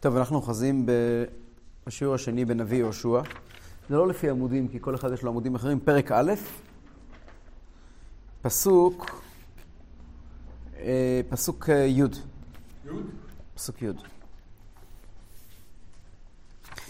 [0.00, 0.86] טוב, אנחנו אוחזים
[1.86, 3.20] בשיעור השני בנביא יהושע.
[3.88, 5.80] זה לא לפי עמודים, כי כל אחד יש לו עמודים אחרים.
[5.80, 6.32] פרק א',
[8.42, 9.22] פסוק,
[10.78, 12.02] אה, פסוק אה, י'.
[13.54, 13.88] פסוק י'.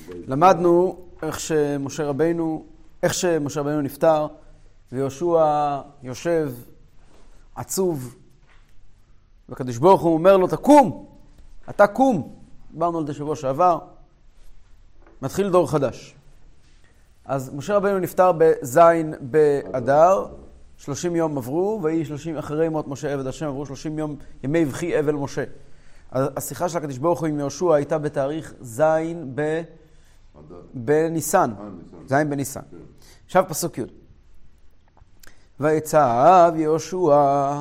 [0.09, 2.67] למדנו איך שמשה רבנו,
[3.03, 4.27] איך שמשה רבנו נפטר,
[4.93, 6.53] ויהושע יושב
[7.55, 8.17] עצוב,
[9.49, 11.07] והקדוש ברוך הוא אומר לו, תקום,
[11.71, 12.40] אתה קום.
[12.73, 13.79] דיברנו על זה שבוע שעבר.
[15.23, 16.15] מתחיל דור חדש.
[17.25, 18.81] אז משה רבנו נפטר בז'
[19.21, 20.27] באדר,
[20.77, 24.99] 30 יום עברו, ויהי 30, אחרי מות משה עבד השם, עברו 30 יום, ימי בכי
[24.99, 25.45] אבל משה.
[26.13, 28.81] השיחה של הקדוש ברוך הוא עם יהושע הייתה בתאריך ז'
[29.35, 29.63] ב...
[30.75, 31.51] בניסן,
[32.07, 32.61] ז' בניסן.
[33.27, 33.83] עכשיו פסוק י'.
[35.61, 37.53] ויצב יהושע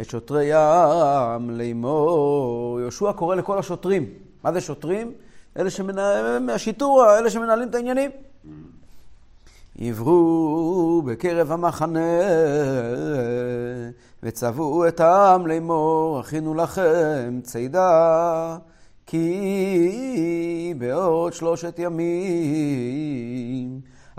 [0.00, 2.80] את שוטרי העם לאמור.
[2.80, 4.23] יהושע קורא לכל השוטרים.
[4.44, 5.12] מה זה שוטרים?
[5.58, 8.10] אלה שמנהלים, השיטור, אלה שמנהלים את העניינים.
[9.80, 12.20] עברו בקרב המחנה
[14.22, 18.56] וצבעו את העם לאמור, הכינו לכם צידה,
[19.06, 22.04] כי בעוד שלושת ימים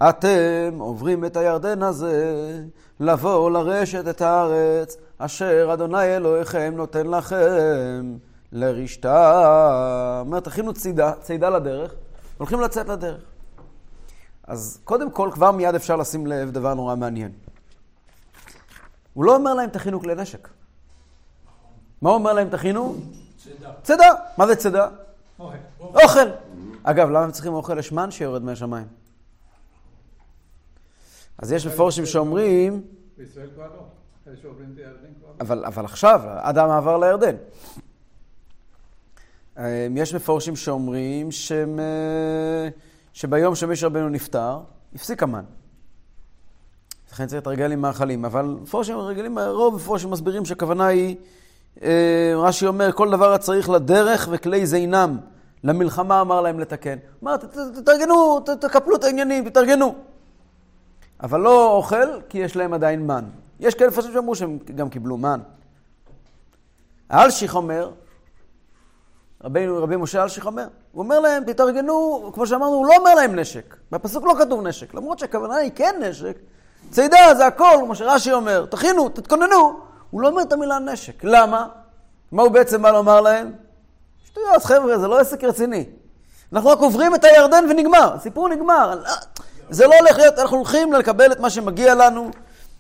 [0.10, 2.64] אתם עוברים את הירדן הזה,
[3.00, 8.16] לבוא לרשת את הארץ, אשר אדוני אלוהיכם נותן לכם
[8.52, 10.22] לרשתה.
[10.26, 11.94] אומר, תכינו צידה, צידה לדרך,
[12.38, 13.22] הולכים לצאת לדרך.
[14.48, 17.32] אז קודם כל, כבר מיד אפשר לשים לב דבר נורא מעניין.
[19.14, 20.48] הוא לא אומר להם תכינו כלי נשק.
[22.02, 22.96] מה הוא אומר להם תכינו?
[23.38, 23.72] צידה.
[23.84, 24.10] צידה.
[24.38, 24.90] מה זה צידה?
[25.40, 25.56] אוכל.
[25.80, 26.30] אוכל.
[26.84, 27.80] אגב, למה הם צריכים אוכל?
[27.80, 28.88] יש מן שיורד מהשמיים.
[31.38, 32.84] אז יש מפורשים שאומרים...
[33.18, 33.86] בישראל כבר לא.
[35.40, 37.36] אבל, אבל עכשיו, עד המעבר לירדן.
[39.96, 41.80] יש מפורשים שאומרים שהם,
[43.14, 44.60] שביום שמשה רבנו נפטר,
[44.96, 45.44] הפסיק המן.
[47.12, 48.26] לכן צריך להתרגל עם מאכלים.
[48.26, 51.16] אבל מפורשים רגילים, רוב מפורשים מסבירים שהכוונה היא,
[52.36, 55.18] רש"י אומר, כל דבר הצריך לדרך וכלי זינם.
[55.64, 56.98] למלחמה אמר להם לתקן.
[57.24, 57.38] אמר,
[57.76, 59.96] תתארגנו, תקפלו את העניינים, תתארגנו.
[61.24, 63.26] אבל לא אוכל, כי יש להם עדיין מן.
[63.60, 65.40] יש כאלה מפרשים שאמרו שהם גם קיבלו מן.
[67.10, 67.92] האלשיך אומר,
[69.44, 73.40] רבינו, רבי משה אלשיך אומר, הוא אומר להם, תתארגנו, כמו שאמרנו, הוא לא אומר להם
[73.40, 73.76] נשק.
[73.92, 76.38] בפסוק לא כתוב נשק, למרות שהכוונה היא כן נשק.
[76.92, 79.80] צידה זה הכל, כמו שרש"י אומר, תכינו, תתכוננו.
[80.12, 81.24] הוא לא אומר את המילה נשק.
[81.24, 81.68] למה?
[82.32, 83.52] מה הוא בעצם בא לומר להם?
[84.26, 85.86] שטויות, חבר'ה, זה לא עסק רציני.
[86.54, 89.02] אנחנו רק עוברים את הירדן ונגמר, הסיפור נגמר.
[89.70, 92.30] זה לא הולך להיות, אנחנו הולכים לקבל את מה שמגיע לנו,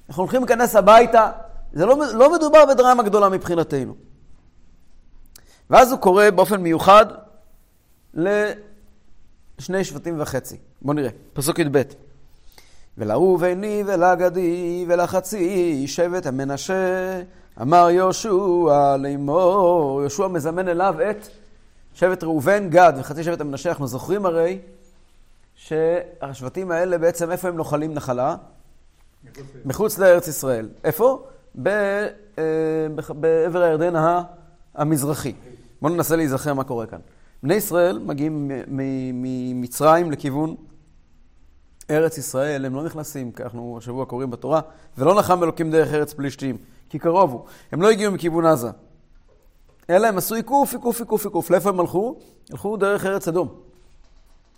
[0.09, 1.31] אנחנו הולכים להיכנס הביתה,
[1.73, 3.93] זה לא, לא מדובר בדרמה גדולה מבחינתנו.
[5.69, 7.05] ואז הוא קורא באופן מיוחד
[8.13, 10.57] לשני שבטים וחצי.
[10.81, 11.81] בואו נראה, פסוק י"ב.
[12.97, 17.21] ולראובני ולגדי ולחצי שבט המנשה
[17.61, 21.27] אמר יהושע לאמור, יהושע מזמן אליו את
[21.93, 23.69] שבט ראובן, גד וחצי שבט המנשה.
[23.69, 24.59] אנחנו זוכרים הרי
[25.55, 28.35] שהשבטים האלה בעצם, איפה הם נוחלים נחלה?
[29.65, 30.69] מחוץ לארץ ישראל.
[30.83, 31.27] איפה?
[31.67, 32.07] אה,
[33.09, 33.93] בעבר הירדן
[34.75, 35.33] המזרחי.
[35.81, 36.99] בואו ננסה להיזכר מה קורה כאן.
[37.43, 38.51] בני ישראל מגיעים
[39.13, 40.55] ממצרים לכיוון
[41.89, 44.61] ארץ ישראל, הם לא נכנסים, כי אנחנו השבוע קוראים בתורה,
[44.97, 46.57] ולא נחם אלוקים דרך ארץ פלישתים,
[46.89, 47.41] כי קרוב הוא.
[47.71, 48.69] הם לא הגיעו מכיוון עזה.
[49.89, 51.49] אלא הם עשו עיקוף, עיקוף, עיקוף, עיקוף.
[51.49, 52.15] לאיפה הם הלכו?
[52.51, 53.47] הלכו דרך ארץ אדום.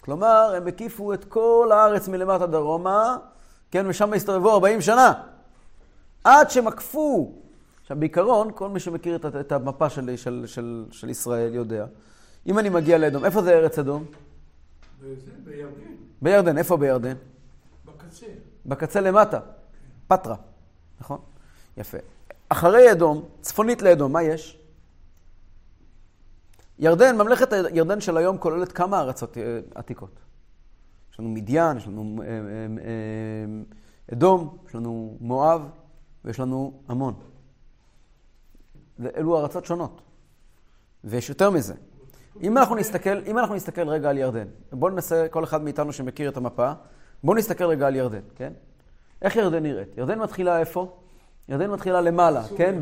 [0.01, 3.17] כלומר, הם הקיפו את כל הארץ מלמטה דרומה,
[3.72, 5.13] כן, ושם הסתובבו 40 שנה.
[6.23, 7.31] עד שהם עקפו.
[7.88, 11.86] עכשיו, בעיקרון, כל מי שמכיר את, את המפה של, של, של, של ישראל יודע.
[12.48, 14.06] אם אני מגיע לאדום, איפה זה ארץ אדום?
[15.02, 15.72] בירדן.
[16.22, 17.16] בירדן, איפה בירדן?
[17.86, 18.25] בקצה.
[18.66, 19.40] בקצה למטה.
[20.08, 20.36] פטרה,
[21.00, 21.20] נכון?
[21.78, 21.98] יפה.
[22.50, 24.59] אחרי אדום, צפונית לאדום, מה יש?
[26.80, 30.19] ירדן, ממלכת ירדן של היום כוללת כמה ארצות אה, עתיקות.
[31.13, 35.62] יש לנו מדיין, יש לנו אה, אה, אדום, יש לנו מואב
[36.25, 37.13] ויש לנו עמון.
[39.17, 40.01] אלו ארצות שונות.
[41.03, 41.73] ויש יותר מזה.
[42.41, 46.29] אם אנחנו נסתכל, אם אנחנו נסתכל רגע על ירדן, בואו ננסה, כל אחד מאיתנו שמכיר
[46.29, 46.71] את המפה,
[47.23, 48.53] בואו נסתכל רגע על ירדן, כן?
[49.21, 49.97] איך ירדן נראית?
[49.97, 50.97] ירדן מתחילה איפה?
[51.49, 52.75] ירדן מתחילה למעלה, כן?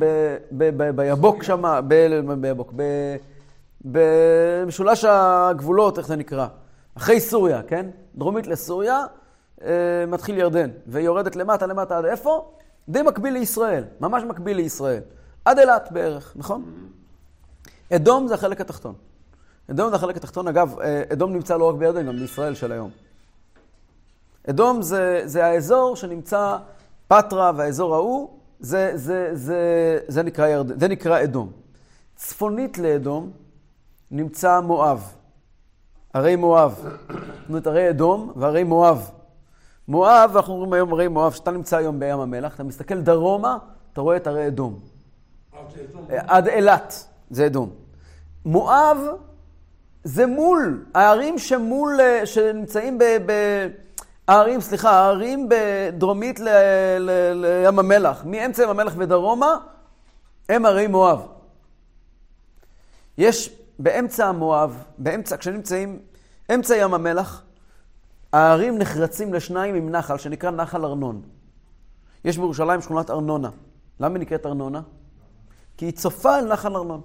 [0.95, 1.81] ביבוק שמה,
[2.41, 2.73] ביבוק,
[3.81, 6.47] במשולש הגבולות, איך זה נקרא?
[6.97, 7.85] אחרי סוריה, כן?
[8.15, 9.03] דרומית לסוריה,
[9.63, 12.51] אה, מתחיל ירדן, והיא יורדת למטה, למטה עד איפה?
[12.89, 15.01] די מקביל לישראל, ממש מקביל לישראל.
[15.45, 16.63] עד אילת בערך, נכון?
[17.93, 18.93] אדום זה החלק התחתון.
[19.71, 20.47] אדום זה החלק התחתון.
[20.47, 22.91] אגב, אה, אדום נמצא לא רק בירדן, גם בישראל של היום.
[24.49, 26.57] אדום זה, זה האזור שנמצא,
[27.07, 30.79] פטרה והאזור ההוא, זה, זה, זה, זה, נקרא ירד...
[30.79, 31.51] זה נקרא אדום.
[32.15, 33.31] צפונית לאדום
[34.11, 35.13] נמצא מואב.
[36.13, 36.79] ערי מואב.
[36.81, 39.11] זאת אומרת, ערי אדום וערי מואב.
[39.87, 43.57] מואב, אנחנו אומרים היום ערי מואב, שאתה נמצא היום בים המלח, אתה מסתכל דרומה,
[43.93, 44.79] אתה רואה את ערי אדום.
[46.09, 47.69] עד אילת, זה אדום.
[48.45, 48.97] מואב
[50.03, 53.03] זה מול, הערים שמול, אה, שנמצאים ב...
[53.03, 53.31] ב
[54.27, 56.49] הערים, סליחה, הערים בדרומית ל,
[56.99, 59.57] ל, לים המלח, מאמצע ים המלח ודרומה,
[60.49, 61.27] הם ערי מואב.
[63.17, 65.99] יש באמצע המואב, באמצע, כשנמצאים,
[66.53, 67.43] אמצע ים המלח,
[68.33, 71.21] הערים נחרצים לשניים עם נחל שנקרא נחל ארנון.
[72.25, 73.49] יש בירושלים שכונת ארנונה.
[73.99, 74.81] למה נקראת ארנונה?
[75.77, 77.01] כי היא צופה על נחל ארנון.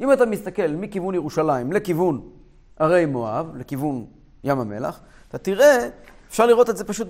[0.00, 2.20] אם אתה מסתכל מכיוון ירושלים לכיוון
[2.78, 4.06] ערי מואב, לכיוון
[4.44, 5.88] ים המלח, אתה תראה,
[6.28, 7.08] אפשר לראות את זה פשוט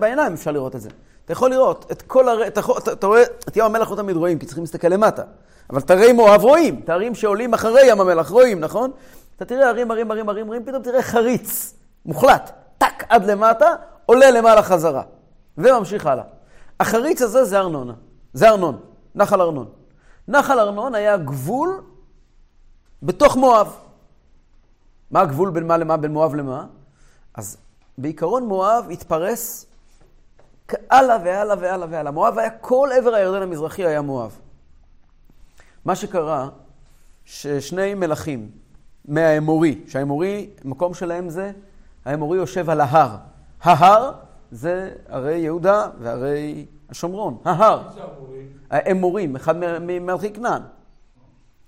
[0.00, 0.88] בעיניים, אפשר לראות את זה.
[1.24, 4.16] אתה יכול לראות את כל הרי, אתה, אתה, אתה רואה, את ים המלח לא תמיד
[4.16, 5.22] רואים, כי צריכים להסתכל למטה.
[5.70, 8.90] אבל את ערי מואב רואים, את הערים שעולים אחרי ים המלח רואים, נכון?
[9.36, 11.74] אתה תראה ערים, ערים, ערים, ערים, ערים, פתאום תראה חריץ,
[12.06, 13.66] מוחלט, טק עד למטה,
[14.06, 15.02] עולה למעלה חזרה,
[15.58, 16.24] וממשיך הלאה.
[16.80, 17.92] החריץ הזה זה ארנונה,
[18.32, 18.80] זה ארנון,
[19.14, 19.68] נחל ארנון.
[20.28, 21.82] נחל ארנון היה גבול
[23.02, 23.76] בתוך מואב.
[25.10, 26.66] מה הגבול בין מה למה, בין מואב למה?
[27.34, 27.56] אז
[27.98, 29.66] בעיקרון מואב התפרס
[30.90, 32.12] הלאה והלאה והלאה והלאה.
[32.12, 34.38] מואב היה, כל עבר הירדן המזרחי היה מואב.
[35.84, 36.48] מה שקרה,
[37.24, 38.50] ששני מלכים
[39.04, 41.52] מהאמורי, שהאמורי, המקום שלהם זה,
[42.04, 43.16] האמורי יושב על ההר.
[43.62, 44.12] ההר
[44.50, 47.38] זה הרי יהודה והרי השומרון.
[47.44, 47.82] ההר.
[48.72, 50.62] האמורים, אחד ממלכי כנען.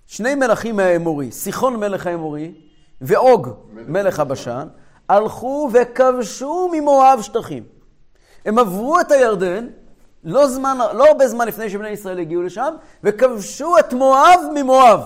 [0.07, 2.53] שני מלכים מהאמורי, סיחון מלך האמורי
[3.01, 4.69] ואוג מלך הבשן,
[5.09, 7.63] הלכו וכבשו ממואב שטחים.
[8.45, 9.67] הם עברו את הירדן,
[10.25, 12.75] לא, זמן, לא הרבה זמן לפני שבני ישראל הגיעו לשם,
[13.05, 15.01] וכבשו את מואב ממואב,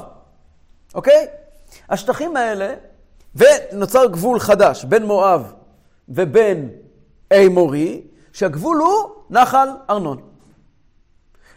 [0.94, 1.26] אוקיי?
[1.88, 2.74] השטחים האלה,
[3.34, 5.52] ונוצר גבול חדש בין מואב
[6.08, 6.68] ובין
[7.46, 8.02] אמורי,
[8.32, 10.27] שהגבול הוא נחל ארנון.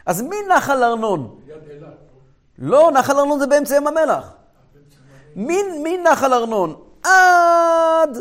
[0.06, 1.40] אז מנחל ארנון?
[2.60, 4.34] לא, נחל ארנון זה באמצע ים המלח.
[5.84, 8.18] מנחל ארנון עד,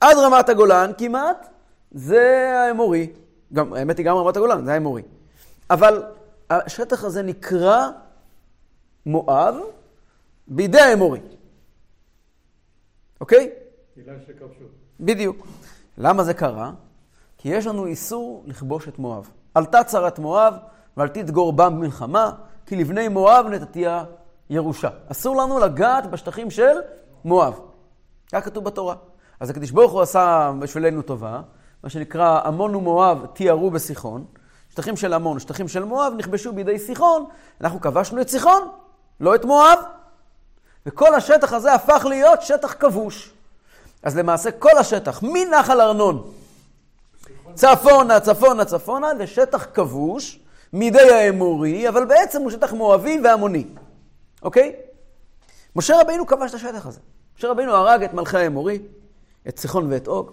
[0.00, 1.48] עד רמת הגולן כמעט,
[1.92, 3.12] זה האמורי.
[3.52, 5.02] גם, האמת היא גם רמת הגולן, זה האמורי.
[5.70, 6.02] אבל
[6.50, 7.88] השטח הזה נקרא
[9.06, 9.54] מואב
[10.48, 11.20] בידי האמורי.
[13.20, 13.50] אוקיי?
[15.00, 15.46] בדיוק.
[15.98, 16.72] למה זה קרה?
[17.38, 19.30] כי יש לנו איסור לכבוש את מואב.
[19.54, 20.54] עלתה צרת מואב,
[20.98, 22.30] ואל תתגור בם במלחמה,
[22.66, 24.04] כי לבני מואב נתתיה
[24.50, 24.88] ירושה.
[25.12, 26.76] אסור לנו לגעת בשטחים של
[27.24, 27.60] מואב.
[28.32, 28.94] כך כתוב בתורה.
[29.40, 31.40] אז הקדוש ברוך הוא עשה בשבילנו טובה,
[31.82, 34.24] מה שנקרא עמון ומואב תיארו בסיחון.
[34.70, 37.24] שטחים של עמון, שטחים של מואב נכבשו בידי סיחון,
[37.60, 38.68] אנחנו כבשנו את סיחון,
[39.20, 39.78] לא את מואב.
[40.86, 43.32] וכל השטח הזה הפך להיות שטח כבוש.
[44.02, 46.30] אז למעשה כל השטח, מנחל ארנון,
[47.54, 50.40] צפונה, צפונה, צפונה, לשטח כבוש
[50.72, 53.64] מידי האמורי, אבל בעצם הוא שטח מואבי ועמוני.
[54.42, 54.76] אוקיי?
[55.76, 57.00] משה רבינו כבש את השטח הזה.
[57.38, 58.78] משה רבינו הרג את מלכי האמורי,
[59.48, 60.30] את סיחון ואת אוג,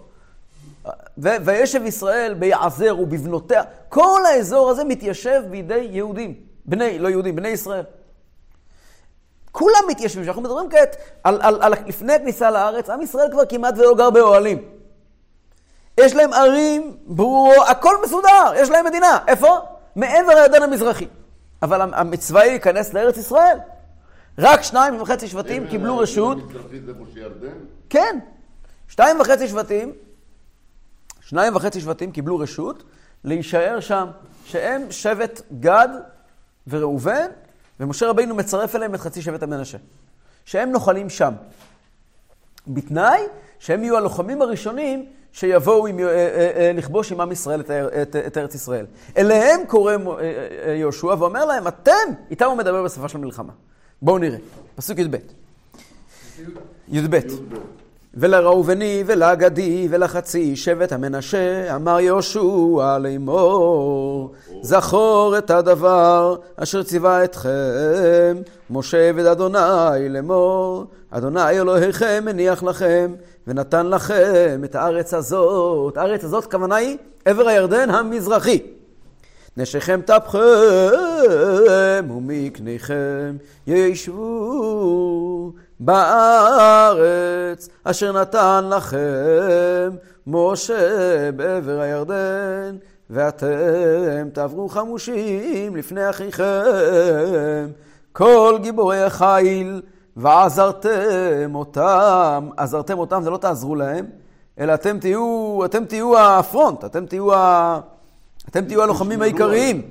[1.18, 3.62] וישב ישראל ביעזר ובבנותיה.
[3.88, 6.34] כל האזור הזה מתיישב בידי יהודים,
[6.64, 7.84] בני, לא יהודים, בני ישראל.
[9.52, 13.74] כולם מתיישבים, כשאנחנו מדברים כעת על, על, על לפני הכניסה לארץ, עם ישראל כבר כמעט
[13.78, 14.64] ולא גר באוהלים.
[16.00, 19.18] יש להם ערים ברורות, הכל מסודר, יש להם מדינה.
[19.26, 19.58] איפה?
[19.96, 21.06] מעבר לירדן המזרחי.
[21.62, 23.58] אבל המצווה היא להיכנס לארץ ישראל.
[24.38, 26.38] רק שניים וחצי שבטים קיבלו רשות.
[27.88, 28.18] כן.
[28.88, 29.92] שתיים וחצי שבטים,
[31.20, 32.82] שניים וחצי שבטים קיבלו רשות
[33.24, 34.06] להישאר שם,
[34.44, 35.88] שהם שבט גד
[36.66, 37.26] וראובן,
[37.80, 39.78] ומשה רבינו מצרף אליהם את חצי שבט המנשה.
[40.44, 41.34] שהם נוחלים שם.
[42.68, 43.20] בתנאי
[43.58, 48.16] שהם יהיו הלוחמים הראשונים שיבואו עם, אה, אה, אה, לכבוש עם עם ישראל את, את,
[48.16, 48.86] את ארץ ישראל.
[49.16, 49.92] אליהם קורא
[50.76, 51.92] יהושע ואומר להם, אתם,
[52.30, 53.52] איתם הוא מדבר בשפה של מלחמה.
[54.02, 54.38] בואו נראה,
[54.76, 55.16] פסוק י"ב.
[56.88, 57.18] י"ב.
[58.16, 64.32] ולראובני ולגדי ולחצי שבט המנשה אמר יהושע לאמור
[64.62, 68.36] זכור את הדבר אשר ציווה אתכם
[68.70, 73.14] משה עבד אדוני לאמור אדוני אלוהיכם מניח לכם
[73.46, 75.96] ונתן לכם את הארץ הזאת.
[75.96, 78.58] הארץ הזאת כוונה היא עבר הירדן המזרחי.
[79.56, 80.40] נשיכם טפכם
[82.10, 89.90] ומקניכם ישבו בארץ אשר נתן לכם
[90.26, 92.76] משה בעבר הירדן
[93.10, 97.66] ואתם תעברו חמושים לפני אחיכם
[98.12, 99.82] כל גיבורי החיל
[100.16, 104.06] ועזרתם אותם, עזרתם אותם זה לא תעזרו להם,
[104.58, 107.80] אלא אתם תהיו, אתם תהיו הפרונט, אתם תהיו, ה...
[108.48, 109.82] אתם תהיו הלוחמים העיקריים.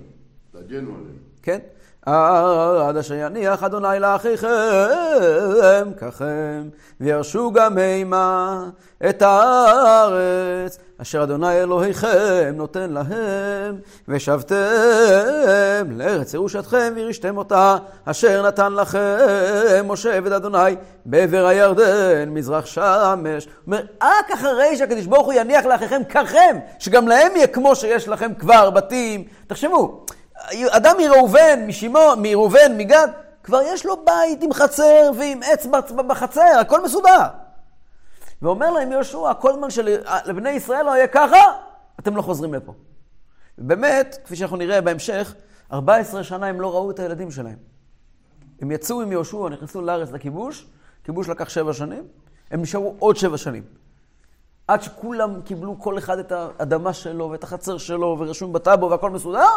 [0.52, 1.18] תגנו עליהם.
[1.44, 1.60] כן?
[2.06, 4.48] עד אשר יניח אדוני לאחיכם
[5.98, 6.64] ככם,
[7.02, 8.64] וירשו גם אימה
[9.10, 13.76] את הארץ, אשר אדוני אלוהיכם נותן להם,
[14.08, 14.56] ושבתם
[15.92, 23.48] לארץ ירושתכם וירשתם אותה, אשר נתן לכם משה עבד אדוני בעבר הירדן, מזרח שמש.
[23.68, 28.34] אומר, רק אחרי שהקדוש ברוך הוא יניח לאחיכם ככם, שגם להם יהיה כמו שיש לכם
[28.34, 29.24] כבר בתים.
[29.48, 30.05] תחשבו,
[30.70, 33.08] אדם מראובן, משמעון, מראובן, מגד,
[33.44, 35.66] כבר יש לו בית עם חצר ועם עץ
[36.08, 37.28] בחצר, הכל מסודר.
[38.42, 41.42] ואומר להם יהושע, כל זמן שלבני ישראל לא יהיה ככה,
[42.00, 42.74] אתם לא חוזרים לפה.
[43.58, 45.36] באמת, כפי שאנחנו נראה בהמשך,
[45.74, 47.58] 14 שנה הם לא ראו את הילדים שלהם.
[48.62, 50.68] הם יצאו עם יהושע, נכנסו לארץ לכיבוש,
[51.04, 52.04] כיבוש לקח שבע שנים,
[52.52, 53.64] הם נשארו עוד שבע שנים.
[54.68, 59.48] עד שכולם קיבלו כל אחד את האדמה שלו ואת החצר שלו ורשום בטאבו והכל מסודר,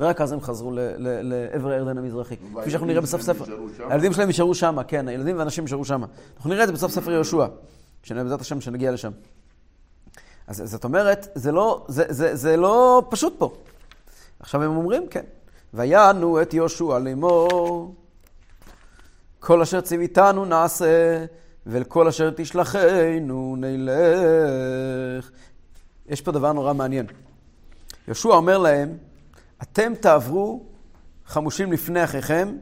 [0.00, 2.36] ורק אז הם חזרו לעבר הירדן המזרחי.
[2.60, 3.44] כפי שאנחנו נראה בסוף ספר.
[3.88, 6.02] הילדים שלהם נשארו שם, כן, הילדים והנשים נשארו שם.
[6.36, 7.46] אנחנו נראה את זה בסוף ספר יהושע,
[8.10, 9.10] בעזרת השם שנגיע לשם.
[10.46, 13.52] אז זאת אומרת, זה לא, זה, זה, זה לא פשוט פה.
[14.40, 15.24] עכשיו הם אומרים, כן.
[15.74, 17.94] ויענו את יהושע לאמור,
[19.40, 21.24] כל אשר ציוויתנו נעשה,
[21.66, 25.30] ואל כל אשר תשלחנו נלך.
[26.06, 27.06] יש פה דבר נורא מעניין.
[28.08, 28.96] יהושע אומר להם,
[29.62, 30.62] אתם תעברו
[31.26, 32.56] חמושים לפני אחיכם,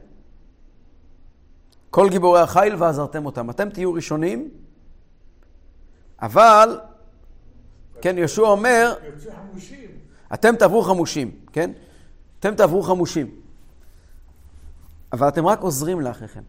[1.89, 3.49] כל גיבורי החיל ועזרתם אותם.
[3.49, 4.49] אתם תהיו ראשונים,
[6.21, 6.79] אבל,
[8.01, 8.93] כן, יהושע אומר.
[10.33, 11.71] אתם תעברו חמושים, כן?
[12.39, 13.31] אתם תעברו חמושים.
[15.13, 16.41] אבל אתם רק עוזרים לאחיכם.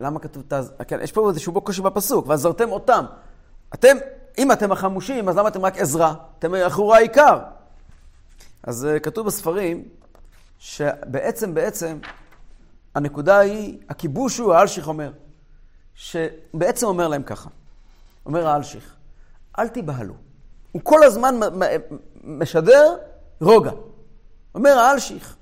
[0.00, 0.72] למה כתוב, תעז...
[0.88, 3.04] כן, יש פה איזשהו קושי בפסוק, ועזרתם אותם.
[3.74, 3.96] אתם,
[4.38, 6.14] אם אתם החמושים, אז למה אתם רק עזרה?
[6.38, 7.38] אתם אחורי העיקר.
[8.68, 9.84] אז uh, כתוב בספרים
[10.58, 11.98] שבעצם, בעצם,
[12.94, 15.12] הנקודה היא, הכיבוש הוא, האלשיך אומר,
[15.94, 17.50] שבעצם אומר להם ככה,
[18.26, 18.96] אומר האלשיך,
[19.58, 20.14] אל תיבהלו.
[20.72, 21.34] הוא כל הזמן
[22.24, 22.96] משדר
[23.40, 23.70] רוגע.
[24.54, 25.36] אומר האלשיך.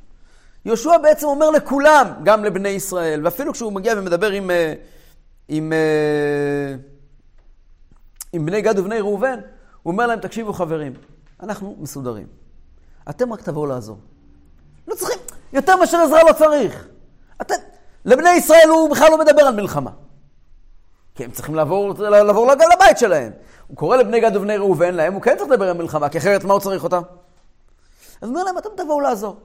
[0.65, 4.75] יהושע בעצם אומר לכולם, גם לבני ישראל, ואפילו כשהוא מגיע ומדבר עם, אה,
[5.49, 6.75] עם, אה,
[8.33, 9.41] עם בני גד ובני ראובן,
[9.83, 10.93] הוא אומר להם, תקשיבו חברים,
[11.41, 12.46] אנחנו מסודרים.
[13.11, 13.99] אתם רק תבואו לעזור.
[14.89, 15.19] לא צריכים,
[15.53, 16.89] יותר מאשר עזרה לא צריך.
[17.41, 17.55] אתם,
[18.05, 19.91] לבני ישראל הוא בכלל לא מדבר על מלחמה.
[21.15, 23.33] כי הם צריכים לעבור, לעבור לגל הבית שלהם.
[23.67, 26.45] הוא קורא לבני גד ובני ראובן, להם הוא כן צריך לדבר על מלחמה, כי אחרת
[26.45, 27.03] מה הוא צריך אותם?
[28.21, 29.37] אז הוא אומר להם, אתם תבואו לעזור.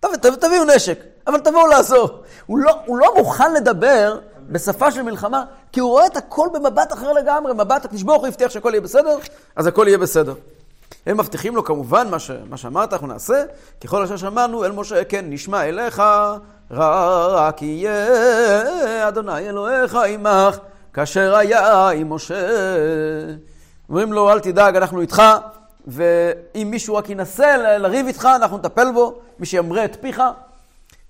[0.00, 2.08] טוב, תביאו נשק, אבל תבואו לעזור.
[2.46, 4.18] הוא לא, הוא לא מוכן לדבר
[4.48, 8.50] בשפה של מלחמה, כי הוא רואה את הכל במבט אחר לגמרי, מבט, ברוך הוא הבטיח
[8.50, 9.18] שהכל יהיה בסדר,
[9.56, 10.34] אז הכל יהיה בסדר.
[11.06, 13.44] הם מבטיחים לו כמובן מה, ש, מה שאמרת, אנחנו נעשה,
[13.84, 16.02] ככל אשר שמענו אל משה, כן, נשמע אליך,
[16.70, 20.58] רק יהיה אדוני אלוהיך עמך,
[20.92, 22.48] כאשר היה עם משה.
[23.88, 25.22] אומרים לו, אל תדאג, אנחנו איתך,
[25.86, 30.22] ואם מישהו רק ינסה לריב איתך, אנחנו נטפל בו, מי שימרה את פיך.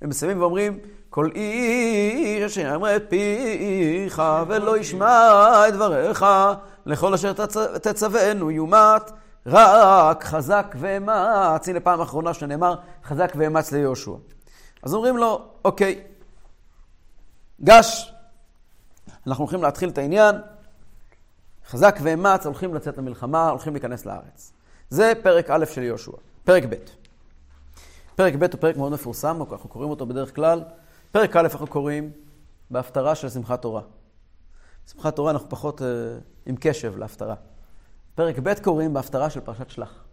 [0.03, 0.79] הם מסיימים ואומרים,
[1.11, 6.27] כל איש שימרה את פיך ולא ישמע את דבריך,
[6.87, 7.33] לכל אשר
[7.83, 9.11] תצוונו יומת.
[9.47, 14.13] רק חזק ואמץ, הנה פעם אחרונה שנאמר, חזק ואמץ ליהושע.
[14.83, 16.03] אז אומרים לו, אוקיי,
[17.65, 18.13] גש,
[19.27, 20.37] אנחנו הולכים להתחיל את העניין,
[21.67, 24.53] חזק ואמץ, הולכים לצאת למלחמה, הולכים להיכנס לארץ.
[24.91, 26.13] זה פרק א' של יהושע,
[26.45, 26.75] פרק ב'.
[28.17, 30.63] פרק ב' הוא פרק מאוד מפורסם, אנחנו קוראים אותו בדרך כלל.
[31.13, 32.11] פרק א' אנחנו קוראים
[32.71, 33.83] בהפטרה של שמחת תורה.
[34.93, 35.85] שמחת תורה אנחנו פחות uh,
[36.47, 37.35] עם קשב להפטרה.
[38.15, 40.05] פרק ב' קוראים בהפטרה של פרשת שלח.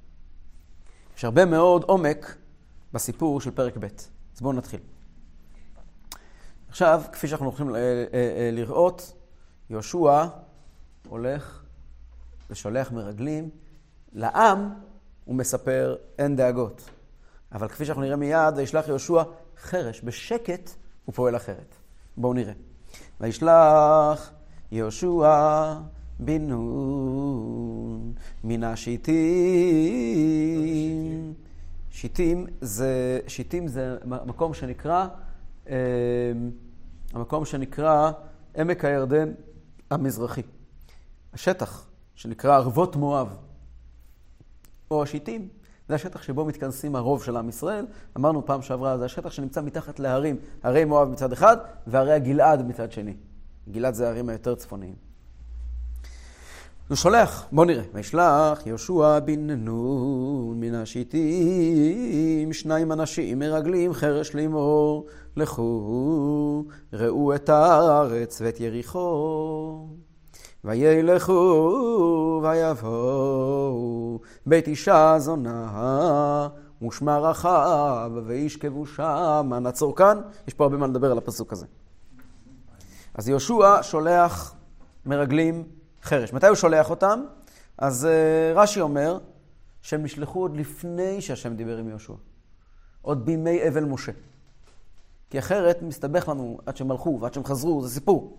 [1.18, 2.36] יש הרבה מאוד עומק
[2.94, 3.86] בסיפור של פרק ב'.
[4.36, 4.80] אז בואו נתחיל.
[6.70, 9.14] עכשיו, כפי שאנחנו הולכים אה, אה, אה, לראות,
[9.70, 10.26] יהושע
[11.08, 11.64] הולך
[12.50, 13.50] ושולח מרגלים.
[14.14, 14.74] לעם
[15.26, 16.90] הוא מספר אין דאגות.
[17.52, 19.24] אבל כפי שאנחנו נראה מיד, וישלח יהושע
[19.58, 20.02] חרש.
[20.02, 20.70] בשקט
[21.06, 21.76] הוא פועל אחרת.
[22.18, 22.54] בואו נראה.
[23.22, 24.32] וישלח
[24.72, 25.74] יהושע
[26.20, 29.10] בן נון מן השיטים
[31.92, 35.08] שיטים זה, שיטים זה מקום שנקרא,
[35.70, 35.76] אה,
[37.14, 38.12] המקום שנקרא
[38.58, 39.32] עמק הירדן
[39.92, 40.42] המזרחי.
[41.34, 43.38] השטח שנקרא ערבות מואב,
[44.92, 45.48] או השיטים,
[45.88, 47.86] זה השטח שבו מתכנסים הרוב של עם ישראל.
[48.18, 51.58] אמרנו פעם שעברה, זה השטח שנמצא מתחת להרים, הרי מואב מצד אחד
[51.88, 53.14] והרי הגלעד מצד שני.
[53.72, 55.09] גלעד זה הערים היותר צפוניים.
[56.90, 57.84] הוא שולח, בוא נראה.
[57.94, 65.06] וישלח יהושע בן נון מן השיטים, שניים אנשים מרגלים חרש לאמור,
[65.36, 69.88] לכו ראו את הארץ ואת יריחו.
[70.64, 76.48] וילכו ויבואו בית אישה זונה
[76.88, 79.52] ושמה רחב וישכבו שם.
[79.62, 81.66] נעצור כאן, יש פה הרבה מה לדבר על הפסוק הזה.
[83.14, 84.56] אז יהושע שולח
[85.06, 85.64] מרגלים
[86.10, 86.34] חרש.
[86.34, 87.24] מתי הוא שולח אותם?
[87.78, 89.20] אז uh, רש"י אומר
[89.82, 92.14] שהם נשלחו עוד לפני שהשם דיבר עם יהושע.
[93.02, 94.12] עוד בימי אבל משה.
[95.30, 98.38] כי אחרת מסתבך לנו עד שהם הלכו ועד שהם חזרו, זה סיפור.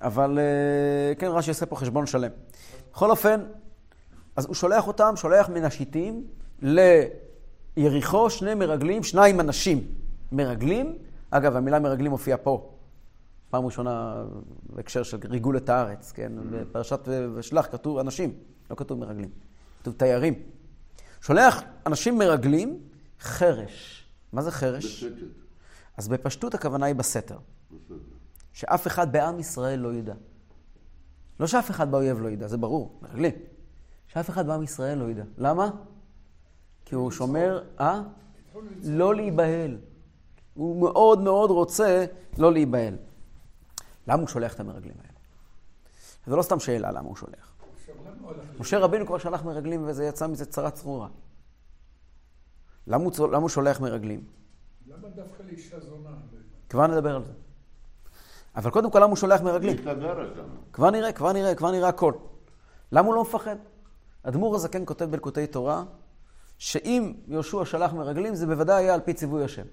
[0.00, 2.30] אבל uh, כן, רש"י עושה פה חשבון שלם.
[2.92, 3.40] בכל אופן,
[4.36, 6.26] אז הוא שולח אותם, שולח מן השיטים
[6.62, 9.86] ליריחו שני מרגלים, שניים אנשים
[10.32, 10.98] מרגלים.
[11.30, 12.75] אגב, המילה מרגלים מופיעה פה.
[13.50, 14.24] פעם ראשונה
[14.62, 16.32] בהקשר של ריגול את הארץ, כן?
[16.50, 18.34] בפרשת ושלח כתוב אנשים,
[18.70, 19.30] לא כתוב מרגלים,
[19.80, 20.34] כתוב תיירים.
[21.20, 22.80] שולח אנשים מרגלים
[23.20, 24.06] חרש.
[24.32, 25.04] מה זה חרש?
[25.04, 25.22] בשקט.
[25.96, 27.38] אז בפשטות הכוונה היא בסתר.
[27.70, 27.96] בסדר.
[28.52, 30.14] שאף אחד בעם ישראל לא ידע.
[31.40, 33.32] לא שאף אחד באויב לא ידע, זה ברור, מרגלים.
[34.08, 35.24] שאף אחד בעם ישראל לא ידע.
[35.38, 35.70] למה?
[36.84, 38.02] כי הוא שומר, אה?
[38.84, 39.78] לא להיבהל.
[40.54, 42.06] הוא מאוד מאוד רוצה
[42.38, 42.96] לא להיבהל.
[44.06, 45.12] למה הוא שולח את המרגלים האלה?
[46.26, 47.52] זה לא סתם שאלה למה הוא שולח.
[48.58, 51.08] משה רבינו כבר שלח מרגלים וזה יצא מזה צרה צרורה.
[52.86, 54.24] למה הוא, צו- למה הוא שולח מרגלים?
[54.86, 56.10] למה דווקא לאישה זונה?
[56.68, 57.32] כבר נדבר על זה.
[58.56, 59.76] אבל קודם כל, למה הוא שולח מרגלים?
[60.72, 62.12] כבר נראה, כבר נראה, כבר נראה הכל.
[62.92, 63.56] למה הוא לא מפחד?
[64.22, 65.84] אדמו"ר הזקן כותב בלקוטי תורה,
[66.58, 69.66] שאם יהושע שלח מרגלים, זה בוודאי היה על פי ציווי השם.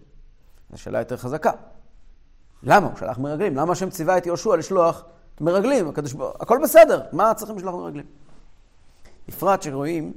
[0.71, 1.51] זו שאלה יותר חזקה.
[2.63, 3.55] למה הוא שלח מרגלים?
[3.55, 5.03] למה השם ציווה את יהושע לשלוח
[5.41, 5.87] מרגלים?
[5.87, 8.05] הקדוש ברוך הכל בסדר, מה צריכים לשלוח מרגלים?
[9.27, 10.13] בפרט שרואים,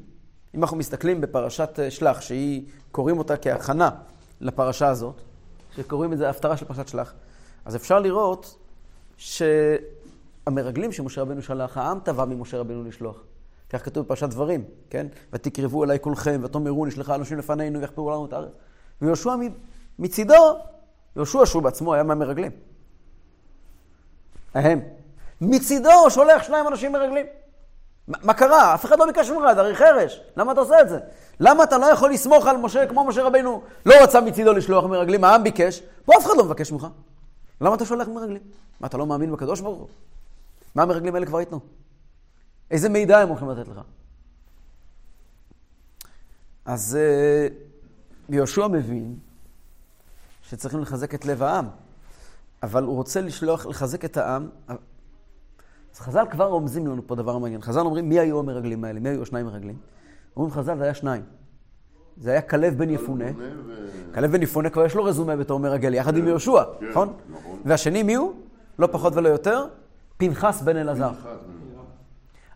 [0.55, 3.91] אם אנחנו מסתכלים בפרשת אה, שלח, שהיא, קוראים אותה כהכנה
[4.41, 5.21] לפרשה הזאת,
[5.77, 7.15] שקוראים את זה הפטרה של פרשת שלח,
[7.65, 8.59] אז אפשר לראות
[9.17, 13.17] שהמרגלים שמשה רבנו שלח, העם תבע ממשה רבנו לשלוח.
[13.71, 15.07] כך כתוב בפרשת דברים, כן?
[15.33, 18.53] ותקרבו אליי כולכם, ותאמרו נשלחה אנשים לפנינו ויחפרו לנו את הארץ.
[19.03, 19.35] ויהושע
[19.99, 20.59] מצידו,
[21.17, 22.53] יהושע שהוא בעצמו היה מהמרגלים.
[24.55, 24.81] ההם.
[25.41, 27.27] מצידו שולח שניים אנשים מרגלים.
[28.09, 28.75] מה מה קרה?
[28.75, 30.21] אף אחד לא ביקש ממך, זה הרי חרש.
[30.37, 30.99] למה אתה עושה את זה?
[31.41, 33.63] למה אתה לא יכול לסמוך על משה כמו משה רבינו?
[33.87, 36.87] לא רצה מצידו לשלוח מרגלים, העם ביקש, פה אף אחד לא מבקש ממך.
[37.61, 38.43] למה אתה שולח מרגלים?
[38.81, 39.89] מה, אתה לא מאמין בקדוש ברוך הוא?
[40.75, 41.61] מה המרגלים האלה כבר ייתנו?
[42.71, 43.81] איזה מידע הם הולכים לתת לך?
[46.65, 47.49] אז אה,
[48.29, 49.17] יהושע מבין
[50.49, 51.69] שצריכים לחזק את לב העם,
[52.63, 54.49] אבל הוא רוצה לשלוח, לחזק את העם.
[55.95, 57.63] אז חז"ל כבר רומזים לנו פה דבר מעניין.
[57.63, 59.01] חז"ל אומרים, מי היו המרגלים האלה?
[59.01, 59.77] מי היו השניים מרגלים?
[60.37, 61.23] אומרים חז"ל, זה היה שניים.
[62.17, 63.25] זה היה כלב בן יפונה.
[64.15, 67.13] כלב בן יפונה כבר יש לו רזומה בתור מרגל, יחד עם יהושע, כן, נכון?
[67.31, 67.61] נכון.
[67.65, 68.33] והשני מי הוא?
[68.79, 69.67] לא פחות ולא יותר?
[70.17, 71.13] פנחס בן אלעזר.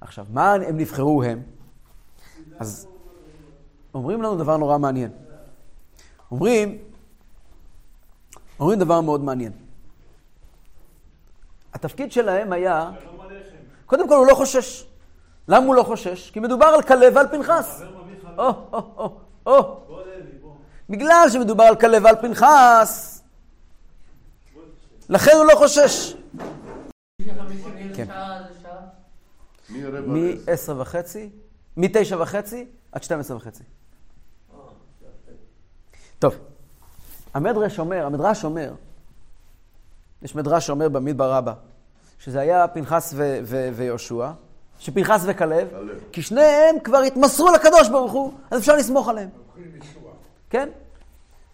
[0.01, 1.43] עכשיו, מה הם נבחרו הם?
[2.59, 2.87] אז
[3.95, 5.11] אומרים לנו דבר נורא מעניין.
[6.31, 6.79] אומרים,
[8.61, 9.53] אומרים דבר מאוד מעניין.
[11.75, 12.91] התפקיד שלהם היה,
[13.87, 14.87] קודם כל הוא לא חושש.
[15.49, 16.31] למה הוא לא חושש?
[16.31, 17.83] כי מדובר על כלב ועל פנחס.
[18.39, 20.57] או, או, או, או.
[20.91, 23.23] בגלל שמדובר על כלב ועל פנחס,
[25.09, 26.15] לכן הוא לא חושש.
[27.95, 28.07] כן.
[29.71, 31.31] מי רבע מ-10 וחצי,
[31.77, 33.63] מ-9 וחצי עד 12 וחצי.
[36.19, 36.35] טוב,
[37.35, 38.73] המדרש אומר, המדרש אומר,
[40.23, 41.53] יש מדרש שאומר במדבר רבה,
[42.19, 44.31] שזה היה פנחס ו- ו- ויהושע,
[44.79, 45.99] שפנחס וכלב, כלב.
[46.13, 49.29] כי שניהם כבר התמסרו לקדוש ברוך הוא, אז אפשר לסמוך עליהם.
[50.51, 50.69] כן?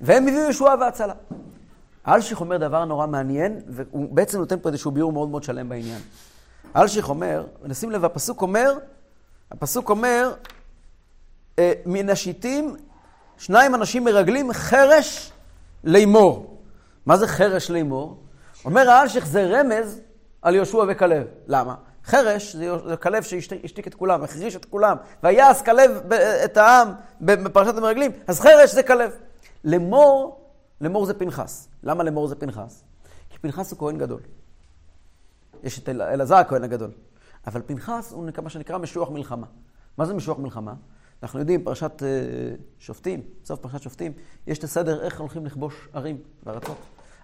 [0.01, 1.15] והם הביאו ישועה והצלה.
[2.09, 6.01] אלשיך אומר דבר נורא מעניין, והוא בעצם נותן פה איזשהו ביאור מאוד מאוד שלם בעניין.
[6.77, 8.79] אלשיך אומר, נשים לב, הפסוק אומר,
[9.51, 10.35] הפסוק אומר,
[11.59, 12.77] אה, מן השיטים
[13.39, 15.33] שניים אנשים מרגלים חרש
[15.87, 16.63] לימור.
[17.07, 18.23] מה זה חרש לימור?
[18.65, 20.01] אומר האלשיך זה רמז
[20.43, 21.27] על יהושע וכלב.
[21.47, 21.75] למה?
[22.05, 26.13] חרש זה כלב שהשתיק את כולם, החריש את כולם, ויעש כלב
[26.45, 26.89] את העם
[27.21, 29.13] בפרשת המרגלים, אז חרש זה כלב.
[29.65, 30.41] לאמור,
[30.81, 31.69] לאמור זה פנחס.
[31.83, 32.83] למה לאמור זה פנחס?
[33.31, 34.21] כי פנחס הוא כהן גדול.
[35.63, 36.91] יש את אלעזר הכהן הגדול.
[37.47, 39.47] אבל פנחס הוא מה שנקרא משוח מלחמה.
[39.99, 40.75] מה זה משוח מלחמה?
[41.23, 42.05] אנחנו יודעים, פרשת uh,
[42.79, 44.13] שופטים, סוף פרשת שופטים,
[44.47, 46.77] יש את הסדר איך הולכים לכבוש ערים וארצות.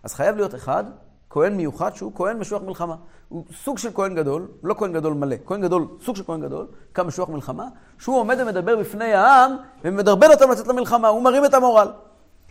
[0.02, 0.84] אז חייב להיות אחד,
[1.30, 2.96] כהן מיוחד, שהוא כהן משוח מלחמה.
[3.28, 6.66] הוא סוג של כהן גדול, לא כהן גדול מלא, כהן גדול, סוג של כהן גדול,
[6.92, 11.54] קם משוח מלחמה, שהוא עומד ומדבר בפני העם ומדרבן אותם לצאת למלחמה, הוא מרים את
[11.54, 11.88] המורל.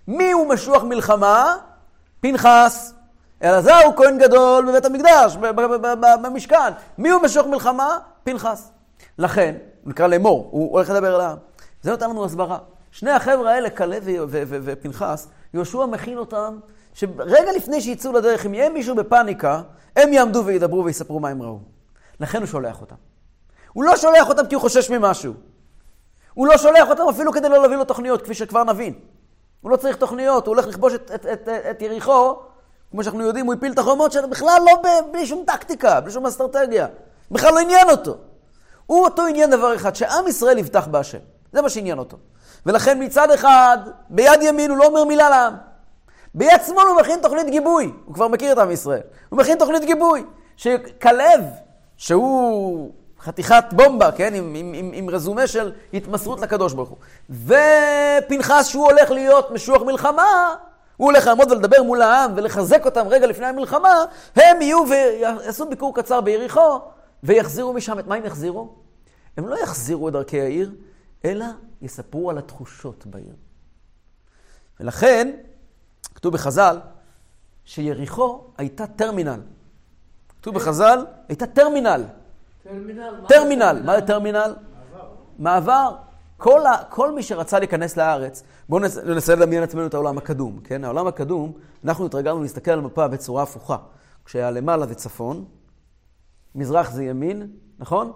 [0.08, 1.56] מי הוא משוח מלחמה?
[2.20, 2.94] פנחס.
[3.44, 5.38] אלעזר הוא כהן גדול בבית המקדש,
[6.24, 6.74] במשכן.
[6.98, 7.98] מי הוא משוח מלחמה?
[8.24, 8.72] פנחס.
[9.18, 11.38] לכן, נקרא לאמור, הוא הולך לדבר על העם.
[11.82, 12.58] זה נותן לנו הסברה.
[12.92, 14.04] שני החבר'ה האלה, כלב
[14.48, 16.60] ופנחס, יהושע מכין אותם,
[16.94, 19.62] שרגע לפני שיצאו לדרך, אם יהיה מישהו בפאניקה,
[19.96, 21.60] הם יעמדו וידברו ויספרו מה הם ראו.
[22.20, 22.96] לכן הוא שולח אותם.
[23.74, 25.34] הוא לא שולח אותם כי הוא חושש ממשהו.
[26.34, 28.94] הוא לא שולח אותם אפילו כדי לא להביא לו תוכניות, כפי שכבר נבין.
[29.62, 32.36] הוא לא צריך תוכניות, הוא הולך לכבוש את, את, את, את יריחו,
[32.92, 36.26] כמו שאנחנו יודעים, הוא הפיל את החומות שלו בכלל לא בלי שום טקטיקה, בלי שום
[36.26, 36.88] אסטרטגיה.
[37.32, 38.18] בכלל לא עניין אותו.
[38.92, 41.18] הוא אותו עניין דבר אחד, שעם ישראל יבטח בהשם.
[41.54, 42.18] זה מה שעניין אותו.
[42.66, 43.78] ולכן מצד אחד,
[44.10, 45.54] ביד ימין הוא לא אומר מילה לעם.
[46.36, 47.92] ביד שמאל הוא מכין תוכנית גיבוי.
[48.06, 49.02] הוא כבר מכיר את עם ישראל.
[49.30, 50.26] הוא מכין תוכנית גיבוי.
[50.58, 51.44] שכלב,
[51.98, 54.34] שהוא חתיכת בומבה, כן?
[54.34, 56.98] עם, עם, עם, עם רזומה של התמסרות לקדוש ברוך הוא.
[57.30, 60.56] ופנחס, שהוא הולך להיות משוח מלחמה,
[60.98, 64.04] הוא הולך לעמוד ולדבר מול העם ולחזק אותם רגע לפני המלחמה,
[64.36, 66.80] הם יהיו ויעשו ביקור קצר ביריחו
[67.24, 68.00] ויחזירו משם.
[68.00, 68.81] את מה הם יחזירו?
[69.38, 70.76] הם לא יחזירו את דרכי העיר,
[71.26, 71.46] אלא
[71.82, 73.36] יספרו על התחושות בעיר.
[74.80, 75.32] ולכן,
[76.16, 76.80] כתוב בחז"ל,
[77.66, 79.42] שיריחו הייתה טרמינל.
[80.42, 82.04] כתוב בחז"ל, הייתה טרמינל.
[82.64, 83.16] טרמינל?
[83.28, 83.82] טרמינל.
[83.86, 84.56] מה זה טרמינל?
[84.92, 85.10] מעבר.
[85.40, 85.96] מעבר.
[86.38, 90.84] כל, ה, כל מי שרצה להיכנס לארץ, בואו ננסה לדמיין לעצמנו את העולם הקדום, כן?
[90.84, 93.78] העולם הקדום, אנחנו התרגלנו להסתכל על המפה בצורה הפוכה.
[94.26, 95.46] כשהיה למעלה זה צפון,
[96.56, 97.48] מזרח זה ימין,
[97.80, 98.12] נכון?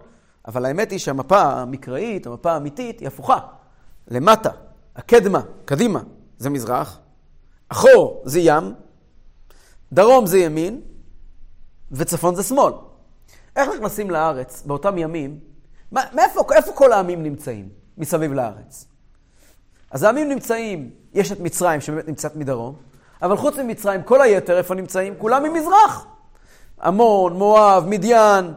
[0.47, 3.39] אבל האמת היא שהמפה המקראית, המפה האמיתית, היא הפוכה.
[4.07, 4.49] למטה,
[4.95, 6.01] הקדמה, קדימה,
[6.37, 6.99] זה מזרח,
[7.69, 8.73] אחור זה ים,
[9.93, 10.81] דרום זה ימין,
[11.91, 12.73] וצפון זה שמאל.
[13.55, 15.39] איך נכנסים לארץ באותם ימים?
[15.91, 18.87] מאיפה, איפה כל העמים נמצאים מסביב לארץ?
[19.91, 22.75] אז העמים נמצאים, יש את מצרים שבאמת נמצאת מדרום,
[23.21, 25.13] אבל חוץ ממצרים, כל היתר איפה נמצאים?
[25.17, 26.05] כולם ממזרח.
[26.83, 28.53] עמון, מואב, מדיין,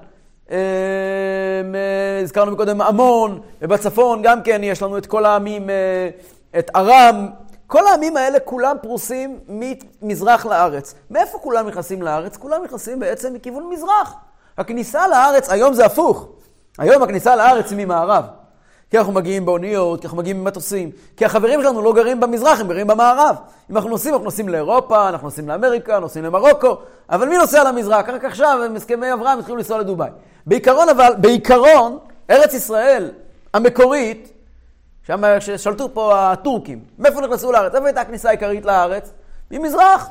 [2.22, 6.08] הזכרנו קודם עמון, ובצפון גם כן יש לנו את כל העמים, אה,
[6.58, 7.28] את ארם,
[7.66, 10.94] כל העמים האלה כולם פרוסים ממזרח לארץ.
[11.10, 12.36] מאיפה כולם נכנסים לארץ?
[12.36, 14.14] כולם נכנסים בעצם מכיוון מזרח.
[14.58, 16.28] הכניסה לארץ, היום זה הפוך.
[16.78, 18.24] היום הכניסה לארץ היא ממערב.
[18.90, 22.68] כי אנחנו מגיעים באוניות, כי אנחנו מגיעים במטוסים, כי החברים שלנו לא גרים במזרח, הם
[22.68, 23.36] גרים במערב.
[23.70, 26.76] אם אנחנו נוסעים, אנחנו נוסעים לאירופה, אנחנו נוסעים לאמריקה, נוסעים למרוקו,
[27.10, 28.08] אבל מי נוסע למזרח?
[28.08, 30.10] רק עכשיו, עם הסכמי אברהם, התחילו לנסוע לדובאי.
[30.46, 31.98] בעיקרון אבל, בעיקרון,
[32.30, 33.10] ארץ ישראל
[33.54, 34.32] המקורית,
[35.06, 37.74] שם ששלטו פה הטורקים, מאיפה נכנסו לארץ?
[37.74, 39.12] איפה הייתה הכניסה העיקרית לארץ?
[39.50, 40.10] ממזרח.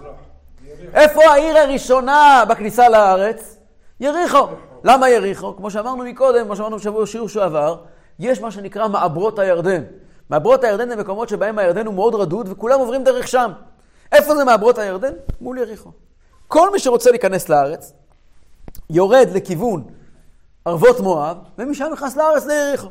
[0.94, 3.58] איפה העיר הראשונה בכניסה לארץ?
[4.00, 4.48] יריחו.
[4.84, 5.56] למה יריחו?
[5.56, 7.76] כמו שאמרנו מקודם, כמו שאמרנו בשבוע שיעור שעבר,
[8.20, 9.84] יש מה שנקרא מעברות הירדן.
[10.30, 13.52] מעברות הירדן זה מקומות שבהם הירדן הוא מאוד רדוד וכולם עוברים דרך שם.
[14.12, 15.14] איפה זה מעברות הירדן?
[15.42, 15.92] מול יריחו.
[16.48, 17.94] כל מי שרוצה להיכנס לארץ,
[18.90, 19.84] יורד לכיוון
[20.66, 22.88] ערבות מואב, ומשם נכנס לארץ ליריחו.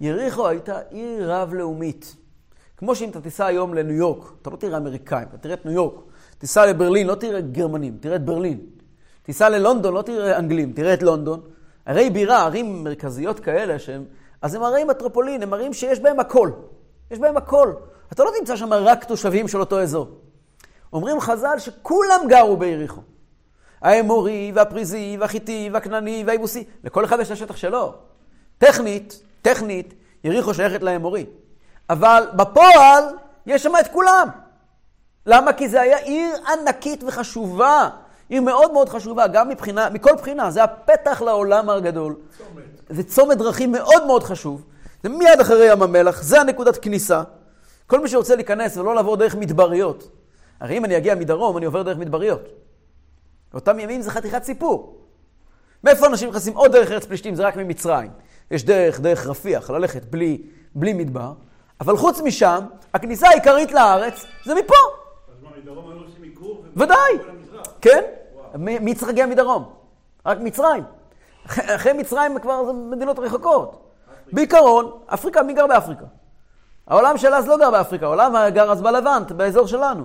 [0.00, 2.16] יריחו הייתה עיר רב-לאומית.
[2.76, 5.74] כמו שאם אתה תיסע היום לניו יורק, אתה לא תראה אמריקאים, אתה תראה את ניו
[5.74, 5.94] יורק.
[6.38, 8.60] תיסע לברלין, לא תראה גרמנים, תראה את ברלין.
[9.22, 11.40] תיסע ללונדון, לא תראה אנגלים, תראה את לונדון.
[11.86, 14.04] ערי בירה, ערים מרכזיות כאלה, שהם,
[14.42, 16.50] אז הם ערי מטרופולין, הם ערים שיש בהם הכל.
[17.10, 17.72] יש בהם הכל.
[18.12, 20.08] אתה לא תמצא שם רק תושבים של אותו אזור.
[20.92, 23.00] אומרים חז"ל שכולם גרו ביריחו.
[23.82, 26.64] האמורי, והפריזי, והחיטי, והכנעני, והיבוסי.
[26.84, 27.94] לכל אחד יש את השטח שלו.
[28.58, 31.26] טכנית, טכנית, יריחו שייכת לאמורי.
[31.90, 33.04] אבל בפועל,
[33.46, 34.28] יש שם את כולם.
[35.26, 35.52] למה?
[35.52, 37.88] כי זה היה עיר ענקית וחשובה.
[38.28, 40.50] עיר מאוד מאוד חשובה, גם מבחינה, מכל בחינה.
[40.50, 42.16] זה הפתח לעולם הגדול.
[42.38, 42.71] צומת.
[42.92, 44.64] זה צומת דרכים מאוד מאוד חשוב.
[45.02, 47.22] זה מיד אחרי ים המלח, זה הנקודת כניסה.
[47.86, 50.08] כל מי שרוצה להיכנס ולא לעבור דרך מדבריות.
[50.60, 52.48] הרי אם אני אגיע מדרום, אני עובר דרך מדבריות.
[53.52, 54.98] באותם ימים זה חתיכת סיפור.
[55.84, 57.34] מאיפה אנשים נכנסים עוד דרך ארץ פלישתים?
[57.34, 58.10] זה רק ממצרים.
[58.50, 60.42] יש דרך, דרך רפיח, ללכת בלי,
[60.74, 61.32] בלי מדבר.
[61.80, 62.60] אבל חוץ משם,
[62.94, 64.74] הכניסה העיקרית לארץ זה מפה.
[65.28, 66.66] אז מה, מדרום היו עושים עיכוב?
[66.76, 67.12] ודאי.
[67.80, 68.02] כן.
[68.54, 69.64] מי צריך להגיע מדרום?
[70.26, 70.84] רק מצרים.
[71.46, 73.88] אחרי מצרים כבר זה מדינות רחוקות.
[74.32, 76.04] בעיקרון, אפריקה, מי גר באפריקה?
[76.86, 80.04] העולם של אז לא גר באפריקה, העולם גר אז בלבנט, באזור שלנו.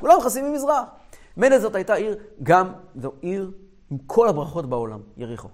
[0.00, 0.84] כולם נכנסים ממזרח.
[1.36, 3.50] מילא זאת הייתה עיר, גם זו עיר
[3.90, 5.48] עם כל הברכות בעולם, יריחו.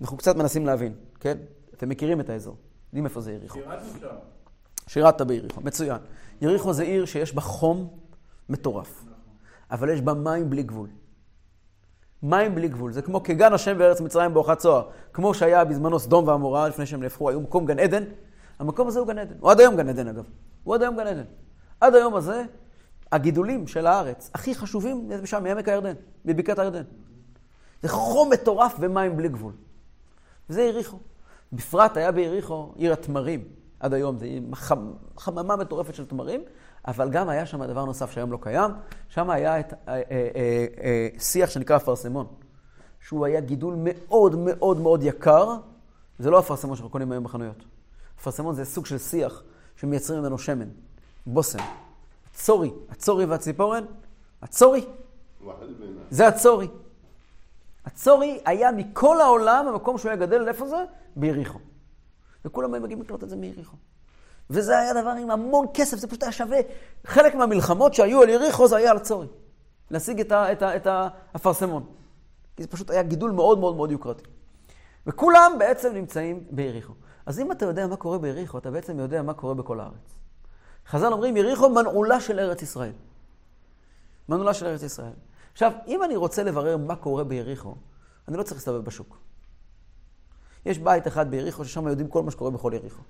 [0.00, 1.38] אנחנו קצת מנסים להבין, כן?
[1.74, 2.56] אתם מכירים את האזור,
[2.88, 3.58] יודעים איפה זה יריחו.
[3.58, 4.14] שירתנו שם.
[4.86, 5.98] שירתת ביריחו, מצוין.
[6.40, 7.88] יריחו זה עיר שיש בה חום
[8.48, 9.04] מטורף,
[9.70, 10.88] אבל יש בה מים בלי גבול.
[12.22, 14.88] מים בלי גבול, זה כמו כגן השם בארץ מצרים באוחת צוהר.
[15.12, 18.04] כמו שהיה בזמנו סדום ועמורה, לפני שהם נהפכו, היו מקום גן עדן.
[18.58, 19.34] המקום הזה הוא גן עדן.
[19.40, 20.24] הוא עד היום גן עדן אגב.
[20.64, 21.24] הוא עד היום גן עדן.
[21.80, 22.44] עד היום הזה,
[23.12, 26.82] הגידולים של הארץ הכי חשובים זה משם, מעמק הירדן, מבקעת הירדן.
[27.82, 29.52] זה חום מטורף ומים בלי גבול.
[30.50, 30.98] וזה יריחו.
[31.52, 33.44] בפרט היה ביריחו עיר התמרים.
[33.80, 34.92] עד היום זה חמ...
[35.16, 36.42] חממה מטורפת של תמרים,
[36.86, 38.70] אבל גם היה שם דבר נוסף שהיום לא קיים,
[39.08, 42.26] שם היה את אה, אה, אה, אה, שיח שנקרא אפרסמון,
[43.00, 45.56] שהוא היה גידול מאוד מאוד מאוד יקר,
[46.18, 47.64] זה לא אפרסמון שאנחנו קונים היום בחנויות.
[48.20, 49.42] אפרסמון זה סוג של שיח
[49.76, 50.68] שמייצרים ממנו שמן,
[51.26, 51.58] בושם.
[52.30, 53.84] הצורי, הצורי והציפורן,
[54.42, 54.86] הצורי.
[56.10, 56.68] זה הצורי.
[57.84, 60.84] הצורי היה מכל העולם, המקום שהוא היה גדל, איפה זה?
[61.16, 61.58] ביריחו.
[62.44, 63.76] וכולם היו מגיעים לקנות את זה מיריחו.
[64.50, 66.58] וזה היה דבר עם המון כסף, זה פשוט היה שווה.
[67.06, 69.26] חלק מהמלחמות שהיו על יריחו זה היה על הצורי.
[69.90, 71.86] להשיג את, ה, את, ה, את האפרסמון.
[72.56, 74.24] כי זה פשוט היה גידול מאוד מאוד מאוד יוקרתי.
[75.06, 76.92] וכולם בעצם נמצאים ביריחו.
[77.26, 80.18] אז אם אתה יודע מה קורה ביריחו, אתה בעצם יודע מה קורה בכל הארץ.
[80.86, 82.92] חז"ל אומרים, יריחו מנעולה של ארץ ישראל.
[84.28, 85.12] מנעולה של ארץ ישראל.
[85.52, 87.74] עכשיו, אם אני רוצה לברר מה קורה ביריחו,
[88.28, 89.18] אני לא צריך להסתובב בשוק.
[90.66, 93.02] יש בית אחד ביריחו ששם יודעים כל מה שקורה בכל יריחו.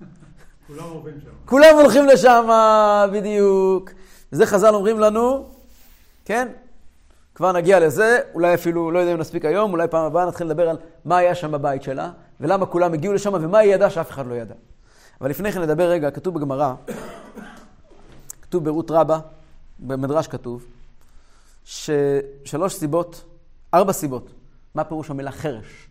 [0.68, 1.30] כולם עוברים שם.
[1.44, 2.48] כולם הולכים לשם,
[3.12, 3.90] בדיוק.
[4.32, 5.46] וזה חז"ל אומרים לנו,
[6.24, 6.48] כן?
[7.34, 10.68] כבר נגיע לזה, אולי אפילו, לא יודע אם נספיק היום, אולי פעם הבאה נתחיל לדבר
[10.68, 14.26] על מה היה שם בבית שלה, ולמה כולם הגיעו לשם, ומה היא ידעה שאף אחד
[14.26, 14.54] לא ידע.
[15.20, 16.74] אבל לפני כן נדבר רגע, כתוב בגמרא,
[18.42, 19.18] כתוב ברות רבה,
[19.78, 20.64] במדרש כתוב,
[21.64, 23.24] ששלוש סיבות,
[23.74, 24.30] ארבע סיבות,
[24.74, 25.88] מה פירוש המילה חרש?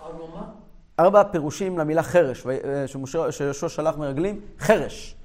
[0.00, 0.42] ארבע
[1.30, 2.46] פירושים למילה חרש,
[2.86, 5.16] שמשה- שיהושע שלח מרגלים, חרש.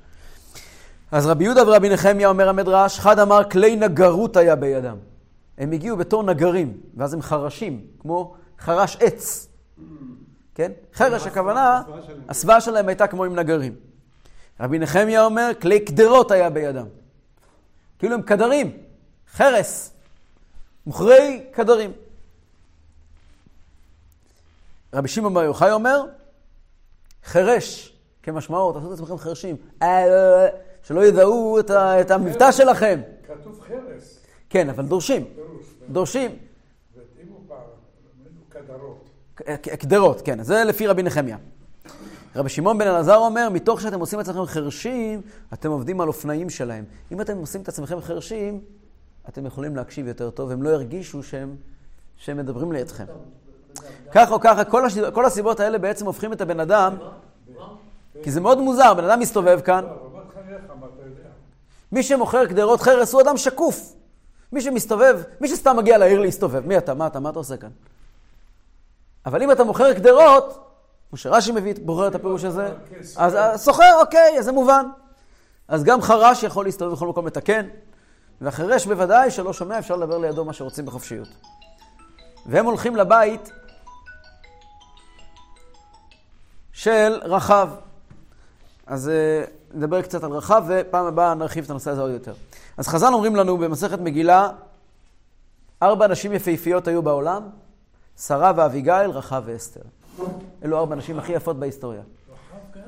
[1.11, 4.97] אז רבי יהודה ורבי נחמיה אומר המדרש, חד אמר כלי נגרות היה בידם.
[5.57, 9.47] הם הגיעו בתור נגרים, ואז הם חרשים, כמו חרש עץ.
[10.55, 10.71] כן?
[10.93, 11.81] חרש הכוונה,
[12.29, 13.75] הסוואה שלהם הייתה כמו עם נגרים.
[14.59, 16.85] רבי נחמיה אומר, כלי קדרות היה בידם.
[17.99, 18.71] כאילו הם קדרים,
[19.33, 19.93] חרס,
[20.85, 21.91] מוכרי קדרים.
[24.93, 26.03] רבי שמעון בר יוחאי אומר,
[27.23, 29.55] חירש, כמשמעו, תעשו את עצמכם חרשים.
[29.81, 30.47] אה, אה, אה,
[30.83, 33.01] שלא ידעו את ה- את המבטא שלכם.
[33.27, 35.25] כתוב חרס, כן, אבל דורשים.
[35.89, 36.31] דורשים.
[39.79, 41.37] קדרות, כן, זה לפי רבי נחמיה.
[42.35, 45.21] רבי שמעון בן אלעזר אומר, מתוך שאתם עושים את עצמכם חרשים,
[45.53, 46.85] אתם עובדים על אופנאים שלהם.
[47.11, 48.61] אם אתם עושים את עצמכם חרשים,
[49.29, 51.55] אתם יכולים להקשיב יותר טוב, והם לא ירגישו שהם,
[52.17, 53.05] שהם מדברים לידכם.
[54.11, 54.97] כך או ככה, כל, הש...
[54.97, 56.95] כל הסיבות האלה בעצם הופכים את הבן אדם,
[58.23, 59.85] כי זה מאוד מוזר, בן אדם מסתובב כאן?
[61.91, 63.93] מי שמוכר קדרות חרס הוא אדם שקוף.
[64.51, 67.69] מי שמסתובב, מי שסתם מגיע לעיר להסתובב, מי אתה, מה אתה, מה אתה עושה כאן?
[69.25, 70.67] אבל אם אתה מוכר קדרות,
[71.09, 72.69] כמו שרש"י מביא, בוחר את הפירוש הזה,
[73.15, 74.85] אז הסוחר, אוקיי, אז זה מובן.
[75.67, 77.67] אז גם חרש יכול להסתובב בכל מקום לתקן,
[78.41, 81.27] והחירש בוודאי שלא שומע, אפשר לדבר לידו מה שרוצים בחופשיות.
[82.45, 83.51] והם הולכים לבית
[86.81, 87.69] של רחב.
[88.87, 92.33] אז אה, נדבר קצת על רחב, ופעם הבאה נרחיב את הנושא הזה עוד יותר.
[92.77, 94.49] אז חז"ל אומרים לנו במסכת מגילה,
[95.83, 97.49] ארבע נשים יפהפיות היו בעולם,
[98.17, 99.81] שרה ואביגיל, רחב ואסתר.
[100.63, 102.01] אלו ארבע נשים הכי יפות בהיסטוריה.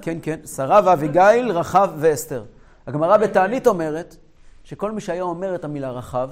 [0.02, 2.44] כן, כן, שרה ואביגיל, רחב ואסתר.
[2.88, 4.16] הגמרא בתענית אומרת
[4.64, 6.30] שכל מי שהיה אומר את המילה רחב,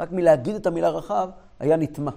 [0.00, 1.28] רק מלהגיד את המילה רחב,
[1.60, 2.12] היה נטמע.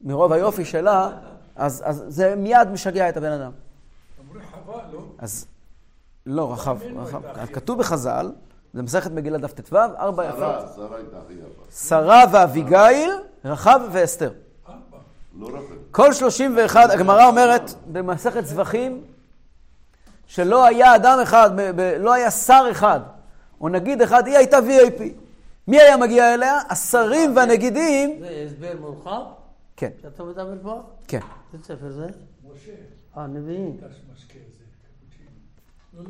[0.00, 1.10] מרוב היופי שלה,
[1.56, 3.52] אז, אז זה מיד משגע את הבן אדם.
[4.92, 5.00] לא?
[5.18, 5.46] אז
[6.26, 7.26] לא, רחב, ממנו רחב.
[7.26, 8.32] הכי כתוב בחז"ל,
[8.74, 10.38] זה מסכת מגילה דף ט"ו, ארבע יפות.
[10.38, 11.88] שרה, שרה הייתה הכי יפה.
[11.88, 13.10] שרה ואביגיל,
[13.44, 14.30] רחב ואסתר.
[15.38, 15.48] לא.
[15.90, 19.04] כל 31, הגמרא אומרת במסכת זבחים,
[20.26, 21.50] שלא היה אדם אחד,
[21.98, 23.00] לא היה שר אחד,
[23.60, 25.02] או נגיד אחד, היא הייתה VIP.
[25.68, 26.58] מי היה מגיע אליה?
[26.68, 28.18] השרים והנגידים.
[28.20, 29.22] זה הסבר מורחב
[29.76, 30.82] כן, שאתה מדבר פה?
[31.08, 31.20] כן.
[31.52, 32.06] איזה ספר זה?
[32.06, 32.72] משה,
[33.16, 33.76] אה, נביאים.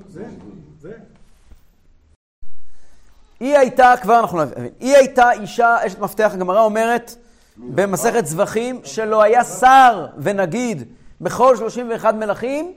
[0.08, 0.24] זה,
[0.80, 0.92] זה.
[3.40, 7.16] היא הייתה, כבר אנחנו נבין, היא הייתה אישה, אשת מפתח, הגמרא אומרת,
[7.56, 10.88] במסכת זבחים, שלא היה שר ונגיד
[11.20, 12.72] בכל 31 מלכים,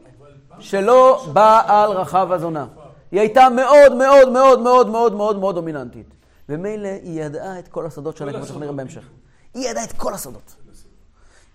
[0.60, 2.68] שלא בא על רחב הזונה.
[3.12, 6.14] היא הייתה מאוד מאוד מאוד מאוד מאוד מאוד מאוד דומיננטית.
[6.50, 9.10] ומילא היא ידעה את כל הסודות שלה, כמו שאנחנו נראה בהמשך.
[9.54, 10.56] היא ידעה את כל הסודות.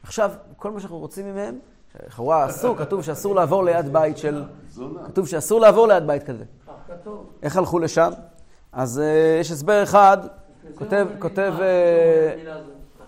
[0.03, 1.59] עכשיו, כל מה שאנחנו רוצים ממהם,
[2.07, 4.45] לכאורה אסור, כתוב שאסור לעבור ליד בית של...
[4.71, 5.05] זונה.
[5.07, 6.45] כתוב שאסור לעבור ליד בית כזה.
[6.89, 7.27] כתוב.
[7.43, 8.11] איך הלכו לשם?
[8.73, 10.19] אז אה, יש הסבר אחד,
[10.75, 12.57] כותב, כותב, אה,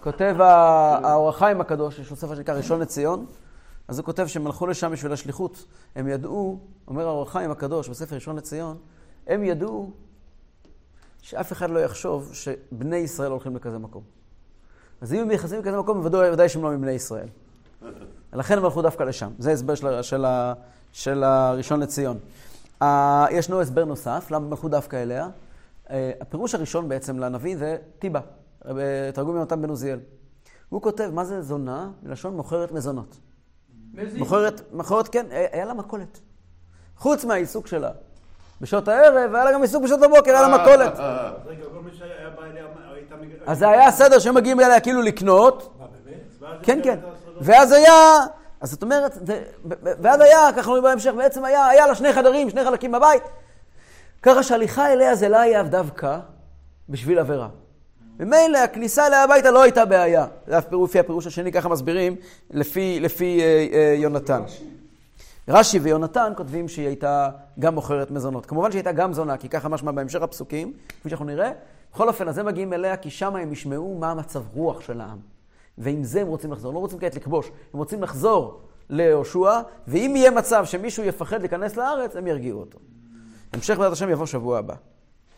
[0.01, 3.27] כותב האור החיים הקדוש, יש לו ספר שנקרא ראשון לציון,
[3.88, 5.64] אז הוא כותב שהם הלכו לשם בשביל השליחות.
[5.96, 8.77] הם ידעו, אומר האור החיים הקדוש בספר ראשון לציון,
[9.27, 9.90] הם ידעו
[11.22, 14.03] שאף אחד לא יחשוב שבני ישראל הולכים לכזה מקום.
[15.01, 17.29] אז אם הם נכנסים לכזה מקום, ודאי, ודאי שהם לא מבני ישראל.
[18.32, 19.30] לכן הם הלכו דווקא לשם.
[19.38, 20.52] זה הסבר של, ה- של, ה-
[20.92, 22.18] של הראשון לציון.
[22.82, 22.86] Uh,
[23.30, 25.28] ישנו הסבר נוסף, למה הם הלכו דווקא אליה.
[25.86, 28.20] Uh, הפירוש הראשון בעצם לנביא זה טיבה,
[28.62, 28.66] uh,
[29.14, 29.98] תרגום יונתן בן עוזיאל.
[30.68, 31.90] הוא כותב, מה זה זונה?
[32.02, 33.16] מלשון מוכרת מזונות.
[34.16, 36.20] מוכרת, מוכרת, כן, היה לה מכולת.
[36.96, 37.90] חוץ מהעיסוק שלה
[38.60, 41.00] בשעות הערב, היה לה גם עיסוק בשעות הבוקר, היה לה מכולת.
[41.00, 43.28] אה, רגע, כל מי שהיה בא אליה, הייתה מג...
[43.46, 46.60] אז זה היה הסדר שהם מגיעים אליה כאילו לקנות, מה, באמת?
[46.62, 46.98] כן, כן.
[47.40, 48.18] ואז היה,
[48.61, 49.18] אז זאת אומרת,
[49.83, 53.22] ואז היה, ככה אומרים בהמשך, בעצם היה, היה לה שני חדרים, שני חלקים בבית.
[54.22, 56.18] ככה שהליכה אליה זה לא היה דווקא
[56.88, 57.49] בשביל עבירה.
[58.20, 60.27] ממילא הכניסה אליה הביתה לא הייתה בעיה.
[60.46, 62.16] זה לפי הפירוש השני, ככה מסבירים,
[62.51, 64.42] לפי, לפי אה, אה, יונתן.
[65.49, 68.46] רש"י ויונתן כותבים שהיא הייתה גם מוכרת מזונות.
[68.46, 71.51] כמובן שהיא הייתה גם זונה, כי ככה משמע בהמשך הפסוקים, כפי שאנחנו נראה.
[71.92, 75.36] בכל אופן, אז הם מגיעים אליה, כי שם הם ישמעו מה המצב רוח של העם.
[75.78, 76.68] ועם זה הם רוצים לחזור.
[76.68, 78.60] הם לא רוצים כעת לכבוש, הם רוצים לחזור
[78.90, 82.78] ליהושע, ואם יהיה מצב שמישהו יפחד להיכנס לארץ, הם ירגיעו אותו.
[83.52, 84.74] המשך בעזרת השם יבוא שבוע הבא.